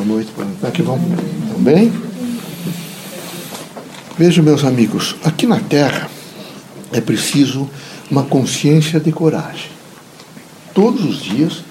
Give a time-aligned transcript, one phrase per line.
[0.00, 0.66] Boa noite, boa noite.
[0.66, 0.98] Aqui vão
[1.58, 1.92] bem?
[4.16, 6.08] Vejam, meus amigos, aqui na Terra
[6.90, 7.68] é preciso
[8.10, 9.68] uma consciência de coragem.
[10.72, 11.62] Todos os dias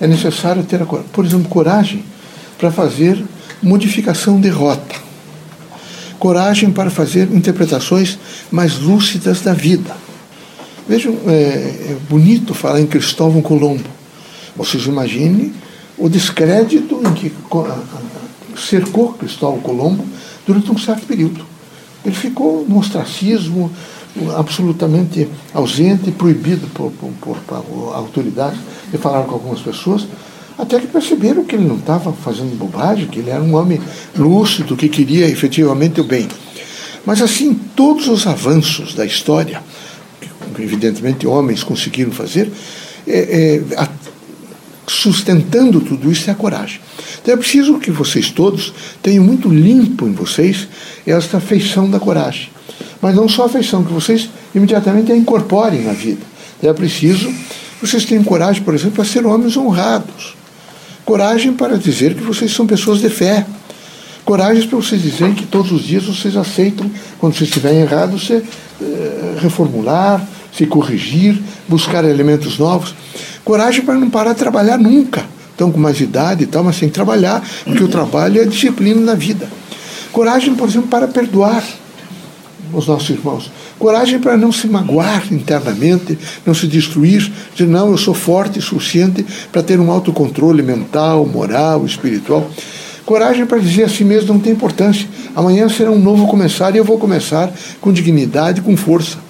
[0.00, 2.04] é necessário ter, por exemplo, coragem
[2.58, 3.24] para fazer
[3.62, 4.96] modificação de rota,
[6.18, 8.18] coragem para fazer interpretações
[8.50, 9.96] mais lúcidas da vida.
[10.88, 13.88] Vejam, é, é bonito falar em Cristóvão Colombo.
[14.56, 15.52] Vocês imaginem
[15.98, 17.32] o descrédito em que
[18.56, 20.04] cercou Cristóvão Colombo
[20.46, 21.44] durante um certo período.
[22.04, 23.70] Ele ficou no ostracismo,
[24.36, 28.58] absolutamente ausente, proibido por, por, por, autoridades
[28.90, 30.06] de falar com algumas pessoas,
[30.56, 33.80] até que perceberam que ele não estava fazendo bobagem, que ele era um homem
[34.16, 36.26] lúcido, que queria efetivamente o bem.
[37.06, 39.62] Mas assim, todos os avanços da história,
[40.54, 42.50] que evidentemente homens conseguiram fazer,
[43.06, 43.88] é, é,
[44.88, 46.80] sustentando tudo isso é a coragem.
[47.20, 50.68] Então é preciso que vocês todos tenham muito limpo em vocês
[51.06, 52.50] esta feição da coragem.
[53.00, 56.22] Mas não só a feição, que vocês imediatamente a incorporem na vida.
[56.62, 57.32] É preciso
[57.80, 60.34] vocês tenham coragem, por exemplo, para ser homens honrados.
[61.04, 63.46] Coragem para dizer que vocês são pessoas de fé.
[64.24, 68.42] Coragem para vocês dizerem que todos os dias vocês aceitam, quando vocês estiverem errados, você
[68.82, 72.94] eh, reformular, se corrigir, buscar elementos novos.
[73.48, 75.24] Coragem para não parar de trabalhar nunca.
[75.52, 79.14] Estão com mais idade e tal, mas sem trabalhar, porque o trabalho é disciplina na
[79.14, 79.48] vida.
[80.12, 81.64] Coragem, por exemplo, para perdoar
[82.74, 83.50] os nossos irmãos.
[83.78, 88.62] Coragem para não se magoar internamente, não se destruir, dizer, não, eu sou forte e
[88.62, 92.50] suficiente para ter um autocontrole mental, moral, espiritual.
[93.06, 95.08] Coragem para dizer a si mesmo não tem importância.
[95.34, 99.26] Amanhã será um novo começar e eu vou começar com dignidade, com força.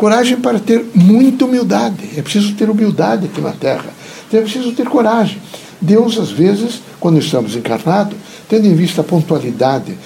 [0.00, 2.08] Coragem para ter muita humildade.
[2.16, 3.84] É preciso ter humildade aqui na Terra.
[4.26, 5.36] Então é preciso ter coragem.
[5.78, 8.16] Deus, às vezes, quando estamos encarnados,
[8.48, 9.98] tendo em vista a pontualidade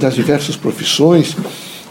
[0.00, 1.36] das diversas profissões,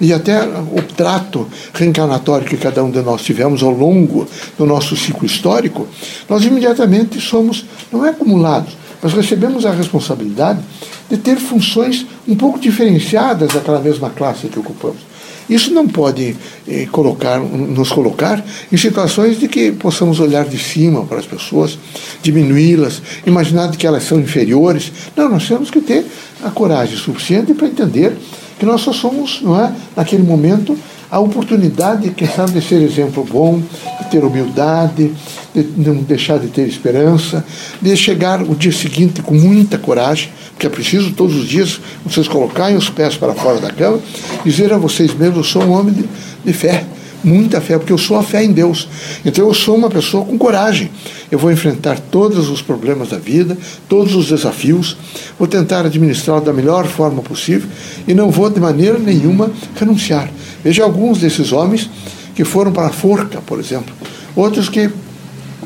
[0.01, 4.27] e até o trato reencarnatório que cada um de nós tivemos ao longo
[4.57, 5.87] do nosso ciclo histórico,
[6.27, 10.59] nós imediatamente somos, não é acumulados, mas recebemos a responsabilidade
[11.07, 15.12] de ter funções um pouco diferenciadas daquela mesma classe que ocupamos.
[15.49, 16.35] Isso não pode
[16.67, 21.77] eh, colocar, nos colocar em situações de que possamos olhar de cima para as pessoas,
[22.21, 24.91] diminuí-las, imaginar que elas são inferiores.
[25.15, 26.05] Não, nós temos que ter
[26.43, 28.17] a coragem suficiente para entender
[28.57, 30.77] que nós só somos, não é, naquele momento,
[31.13, 35.11] a oportunidade, quem sabe, de ser exemplo bom, de ter humildade,
[35.53, 37.45] de não deixar de ter esperança,
[37.79, 42.27] de chegar o dia seguinte com muita coragem, porque é preciso todos os dias vocês
[42.27, 43.99] colocarem os pés para fora da cama,
[44.45, 46.05] dizer a vocês mesmos: eu sou um homem de,
[46.45, 46.85] de fé
[47.23, 48.87] muita fé, porque eu sou a fé em Deus.
[49.23, 50.91] Então eu sou uma pessoa com coragem.
[51.31, 54.97] Eu vou enfrentar todos os problemas da vida, todos os desafios,
[55.39, 57.67] vou tentar administrá-lo da melhor forma possível
[58.07, 60.29] e não vou de maneira nenhuma renunciar.
[60.63, 61.89] Veja alguns desses homens
[62.35, 63.93] que foram para a forca, por exemplo,
[64.35, 64.89] outros que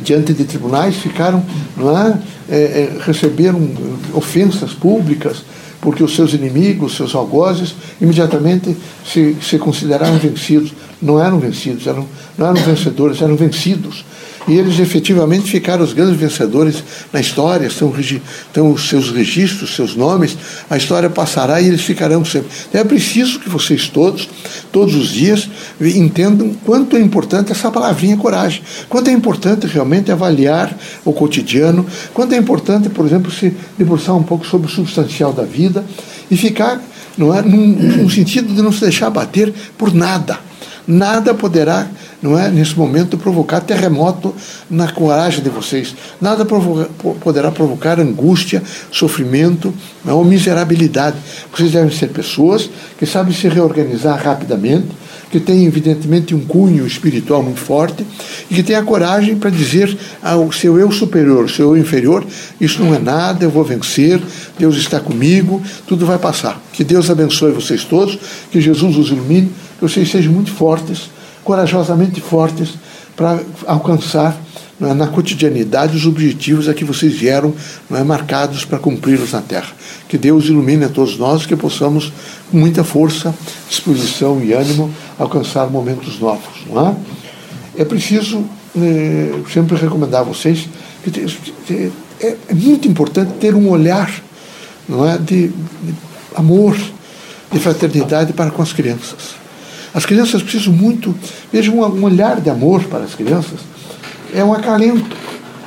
[0.02, 1.44] diante de tribunais ficaram,
[1.76, 2.20] não é,
[2.50, 3.70] é, é receberam
[4.14, 5.44] ofensas públicas,
[5.80, 8.76] porque os seus inimigos, os seus algozes, imediatamente
[9.06, 14.04] se, se consideraram vencidos não eram vencidos, eram, não eram vencedores, eram vencidos.
[14.48, 16.82] E eles efetivamente ficaram os grandes vencedores
[17.12, 20.38] na história, estão, estão os seus registros, seus nomes,
[20.70, 22.50] a história passará e eles ficarão sempre.
[22.70, 24.27] Então é preciso que vocês todos,
[24.78, 25.50] todos os dias,
[25.82, 30.72] entendam quanto é importante essa palavrinha coragem, quanto é importante realmente avaliar
[31.04, 31.84] o cotidiano,
[32.14, 35.84] quanto é importante, por exemplo, se debruçar um pouco sobre o substancial da vida
[36.30, 36.80] e ficar
[37.18, 37.70] não é, num,
[38.04, 40.38] num sentido de não se deixar bater por nada.
[40.88, 41.88] Nada poderá,
[42.22, 44.34] não é, nesse momento, provocar terremoto
[44.70, 45.96] na coragem de vocês.
[46.20, 46.90] Nada provoca,
[47.22, 49.74] poderá provocar angústia, sofrimento
[50.06, 51.18] é, ou miserabilidade.
[51.56, 54.88] Vocês devem ser pessoas que sabem se reorganizar rapidamente,
[55.30, 58.06] que têm, evidentemente, um cunho espiritual muito forte
[58.50, 62.26] e que têm a coragem para dizer ao seu eu superior, seu eu inferior:
[62.60, 64.22] Isso não é nada, eu vou vencer,
[64.58, 66.62] Deus está comigo, tudo vai passar.
[66.72, 68.18] Que Deus abençoe vocês todos,
[68.52, 71.10] que Jesus os ilumine que vocês sejam muito fortes,
[71.48, 72.74] corajosamente fortes,
[73.16, 74.38] para alcançar
[74.82, 77.54] é, na cotidianidade os objetivos a que vocês vieram
[77.90, 79.70] é, marcados para cumpri-los na Terra.
[80.10, 82.12] Que Deus ilumine a todos nós, que possamos,
[82.52, 83.34] com muita força,
[83.70, 86.66] disposição e ânimo, alcançar momentos novos.
[86.70, 87.82] Não é?
[87.82, 88.44] é preciso
[88.78, 90.68] é, sempre recomendar a vocês
[91.02, 94.12] que é, é, muito importante ter um olhar
[94.88, 95.96] não é, de, de
[96.36, 96.78] amor,
[97.50, 99.37] de fraternidade para com as crianças.
[99.98, 101.16] As crianças precisam muito,
[101.52, 103.62] vejam um olhar de amor para as crianças,
[104.32, 105.18] é um acalento.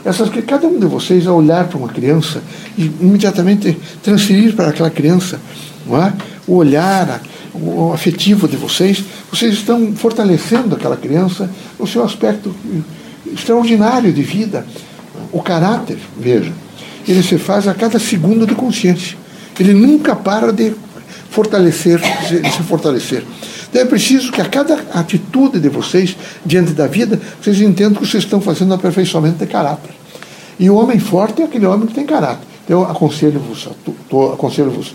[0.04, 2.40] essas cada um de vocês ao olhar para uma criança
[2.78, 5.40] e imediatamente transferir para aquela criança
[5.84, 6.12] não é?
[6.46, 7.20] o olhar,
[7.52, 12.54] o afetivo de vocês, vocês estão fortalecendo aquela criança, o seu aspecto
[13.34, 14.64] extraordinário de vida,
[15.32, 16.52] o caráter, veja,
[17.08, 19.18] ele se faz a cada segundo de consciência.
[19.58, 20.72] Ele nunca para de
[21.30, 23.24] fortalecer, de se fortalecer.
[23.70, 28.06] Então é preciso que a cada atitude de vocês diante da vida, vocês entendam que
[28.06, 29.92] vocês estão fazendo um aperfeiçoamento de caráter.
[30.58, 32.46] E o homem forte é aquele homem que tem caráter.
[32.64, 33.68] Então, eu aconselho-vos,
[34.34, 34.94] aconselho-vos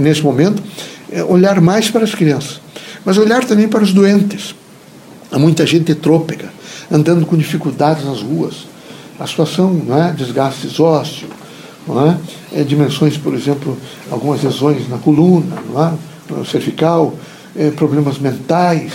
[0.00, 0.62] nesse momento,
[1.10, 2.60] é, olhar mais para as crianças,
[3.04, 4.54] mas olhar também para os doentes.
[5.30, 6.52] Há muita gente trôpega,
[6.90, 8.66] andando com dificuldades nas ruas.
[9.18, 10.12] A situação, não é?
[10.12, 11.30] desgastes ósseos,
[11.86, 12.18] não é?
[12.52, 13.76] é dimensões, por exemplo,
[14.10, 16.44] algumas lesões na coluna, não é?
[16.44, 17.14] cervical,
[17.58, 18.92] é, problemas mentais.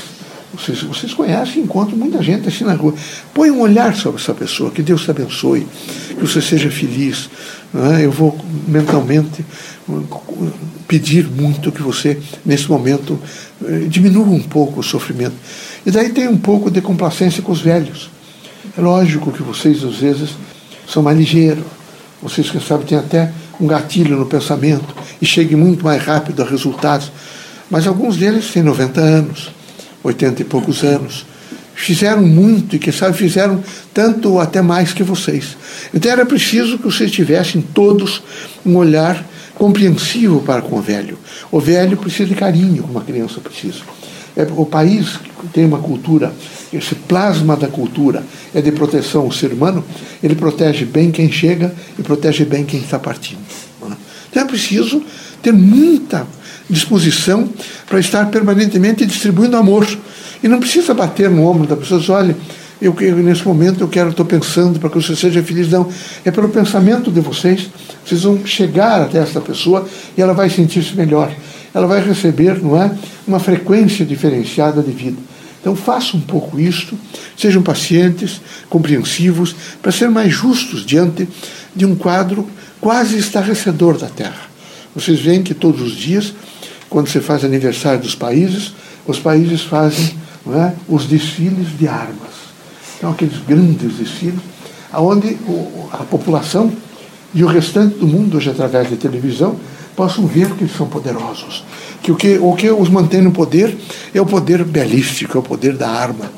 [0.53, 2.93] Vocês, vocês conhecem, encontram muita gente assim na rua.
[3.33, 5.65] Põe um olhar sobre essa pessoa, que Deus te abençoe,
[6.09, 7.29] que você seja feliz.
[7.73, 8.05] É?
[8.05, 8.37] Eu vou
[8.67, 9.45] mentalmente
[10.87, 13.17] pedir muito que você, nesse momento,
[13.65, 15.35] eh, diminua um pouco o sofrimento.
[15.85, 18.09] E daí tem um pouco de complacência com os velhos.
[18.77, 20.31] É lógico que vocês, às vezes,
[20.87, 21.63] são mais ligeiros.
[22.21, 26.45] Vocês, quem sabe, têm até um gatilho no pensamento e cheguem muito mais rápido a
[26.45, 27.11] resultados.
[27.71, 29.50] Mas alguns deles têm 90 anos,
[30.03, 31.25] 80 e poucos anos.
[31.73, 33.63] Fizeram muito e, quem sabe, fizeram
[33.94, 35.56] tanto ou até mais que vocês.
[35.94, 38.21] Então era preciso que vocês tivessem todos
[38.65, 39.25] um olhar
[39.56, 41.18] compreensivo para com o velho.
[41.50, 43.79] O velho precisa de carinho, como a criança precisa.
[44.35, 45.19] É, o país
[45.53, 46.33] tem uma cultura,
[46.74, 49.83] esse plasma da cultura é de proteção ao ser humano,
[50.21, 53.39] ele protege bem quem chega e protege bem quem está partindo.
[53.83, 53.94] É?
[54.29, 55.01] Então é preciso
[55.41, 56.27] ter muita
[56.71, 57.50] disposição
[57.85, 59.88] para estar permanentemente distribuindo amor.
[60.41, 62.38] E não precisa bater no ombro da pessoa dizer, olha,
[62.81, 65.69] eu, eu, nesse momento eu quero, estou pensando para que você seja feliz.
[65.69, 65.88] Não,
[66.25, 67.69] é pelo pensamento de vocês.
[68.03, 69.88] Vocês vão chegar até essa pessoa
[70.18, 71.31] e ela vai sentir-se melhor.
[71.73, 72.91] Ela vai receber, não é,
[73.27, 75.17] uma frequência diferenciada de vida.
[75.62, 76.97] Então façam um pouco isto,
[77.38, 81.29] sejam pacientes, compreensivos, para ser mais justos diante
[81.75, 84.50] de um quadro quase estarrecedor da Terra.
[84.95, 86.33] Vocês veem que todos os dias,
[86.91, 88.73] quando se faz aniversário dos países,
[89.07, 90.13] os países fazem
[90.53, 92.51] é, os desfiles de armas.
[92.97, 94.41] Então, aqueles grandes desfiles,
[94.93, 95.38] onde
[95.93, 96.71] a população
[97.33, 99.55] e o restante do mundo, hoje através da televisão,
[99.95, 101.63] possam ver que eles são poderosos.
[102.03, 103.73] Que o que, o que os mantém no poder
[104.13, 106.29] é o poder belístico, é o poder da arma.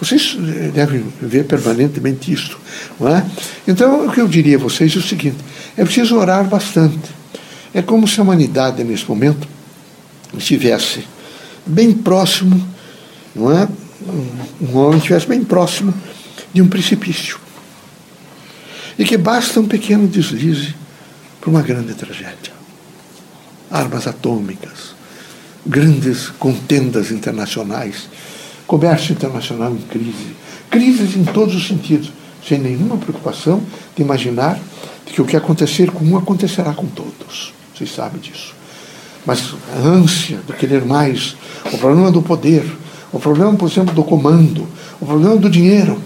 [0.00, 2.58] Vocês eh, devem ver permanentemente isto.
[2.98, 3.24] Não é?
[3.68, 5.36] Então, o que eu diria a vocês é o seguinte:
[5.76, 6.98] é preciso orar bastante.
[7.72, 9.46] É como se a humanidade, nesse momento,
[10.38, 11.04] estivesse
[11.66, 12.66] bem próximo,
[13.34, 13.68] não é?
[14.60, 15.92] Um homem estivesse bem próximo
[16.52, 17.38] de um precipício.
[18.98, 20.74] E que basta um pequeno deslize
[21.40, 22.52] para uma grande tragédia.
[23.70, 24.94] Armas atômicas,
[25.64, 28.08] grandes contendas internacionais,
[28.66, 30.36] comércio internacional em crise,
[30.70, 32.12] crises em todos os sentidos,
[32.46, 33.62] sem nenhuma preocupação
[33.94, 34.58] de imaginar
[35.06, 37.52] que o que acontecer com um acontecerá com todos.
[37.74, 38.59] Vocês sabem disso.
[39.26, 41.36] Mas a ânsia de querer mais,
[41.72, 42.64] o problema do poder,
[43.12, 44.66] o problema, por exemplo, do comando,
[45.00, 46.00] o problema do dinheiro,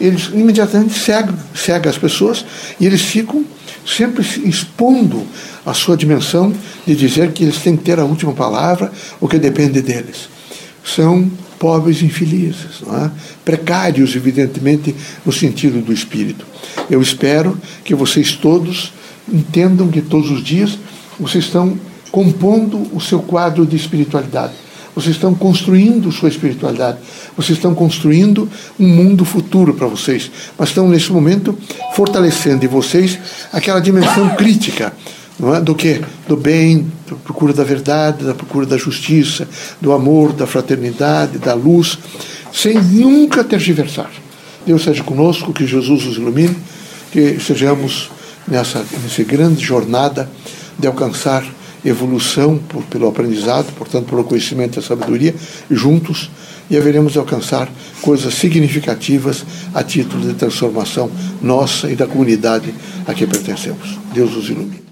[0.00, 2.44] eles imediatamente cegam, cegam as pessoas
[2.78, 3.44] e eles ficam
[3.86, 5.26] sempre expondo
[5.64, 6.52] a sua dimensão
[6.86, 10.28] de dizer que eles têm que ter a última palavra, o que depende deles.
[10.84, 13.10] São pobres infelizes, é?
[13.44, 16.46] precários, evidentemente, no sentido do espírito.
[16.88, 18.92] Eu espero que vocês todos
[19.30, 20.78] entendam que todos os dias
[21.18, 21.78] vocês estão
[22.10, 24.52] compondo o seu quadro de espiritualidade.
[24.94, 26.98] Vocês estão construindo sua espiritualidade.
[27.36, 28.48] Vocês estão construindo
[28.78, 30.30] um mundo futuro para vocês.
[30.58, 31.56] Mas estão, nesse momento,
[31.94, 33.18] fortalecendo em vocês
[33.52, 34.92] aquela dimensão crítica
[35.56, 35.60] é?
[35.60, 36.00] do que?
[36.28, 39.48] Do bem, da procura da verdade, da procura da justiça,
[39.80, 41.98] do amor, da fraternidade, da luz,
[42.52, 44.10] sem nunca tergiversar.
[44.66, 46.56] Deus seja conosco, que Jesus os ilumine,
[47.10, 48.10] que sejamos
[48.46, 50.28] nessa, nessa grande jornada
[50.78, 51.44] de alcançar
[51.84, 55.34] evolução por, pelo aprendizado, portanto, pelo conhecimento e a sabedoria,
[55.70, 56.30] juntos,
[56.70, 57.68] e haveremos de alcançar
[58.00, 59.44] coisas significativas
[59.74, 61.10] a título de transformação
[61.42, 62.72] nossa e da comunidade
[63.06, 63.98] a que pertencemos.
[64.12, 64.89] Deus os ilumine.